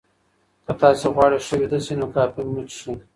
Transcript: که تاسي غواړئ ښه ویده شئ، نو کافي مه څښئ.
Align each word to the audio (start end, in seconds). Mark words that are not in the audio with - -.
که 0.65 0.73
تاسي 0.81 1.07
غواړئ 1.15 1.39
ښه 1.45 1.55
ویده 1.59 1.79
شئ، 1.85 1.95
نو 1.99 2.07
کافي 2.15 2.41
مه 2.53 2.61
څښئ. 2.69 2.95